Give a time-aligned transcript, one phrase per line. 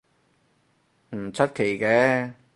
[1.15, 2.33] 唔出奇嘅